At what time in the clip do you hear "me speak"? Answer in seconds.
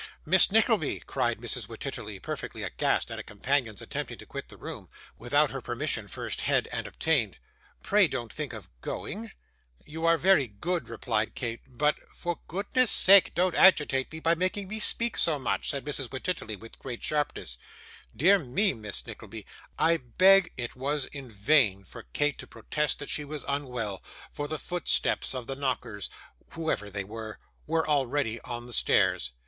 14.69-15.17